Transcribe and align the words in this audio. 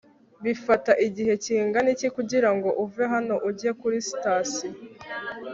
Bifata 0.43 0.91
igihe 1.07 1.33
kingana 1.43 1.89
iki 1.95 2.07
kugirango 2.15 2.69
uve 2.83 3.03
hano 3.13 3.35
ujya 3.49 3.71
kuri 3.79 3.97
sitasiyo 4.07 4.71